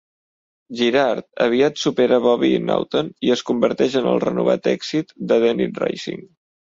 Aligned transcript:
Girard 0.77 1.25
aviat 1.43 1.75
supera 1.81 2.17
Bobby 2.23 2.49
i 2.59 2.61
Naughton, 2.69 3.11
i 3.27 3.31
es 3.35 3.43
converteix 3.49 3.99
en 4.01 4.07
el 4.13 4.17
renovat 4.25 4.71
èxit 4.73 5.15
de 5.33 5.39
Dennit 5.45 5.79
Racing. 5.85 6.25